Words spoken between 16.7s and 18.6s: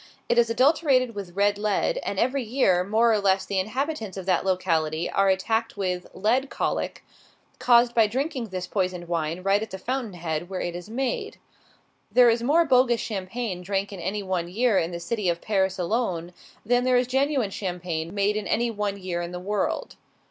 there is genuine champagne made in